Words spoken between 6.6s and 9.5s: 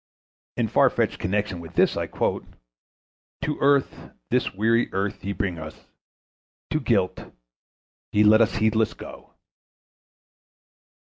To guilt ye let us heedless go."